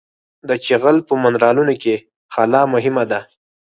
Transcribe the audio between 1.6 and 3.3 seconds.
کې خلا مهمه ده